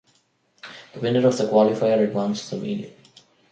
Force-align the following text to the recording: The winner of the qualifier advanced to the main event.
The 0.93 0.99
winner 0.99 1.27
of 1.27 1.37
the 1.37 1.43
qualifier 1.45 1.99
advanced 2.03 2.49
to 2.49 2.55
the 2.55 2.61
main 2.63 2.79
event. 2.85 2.97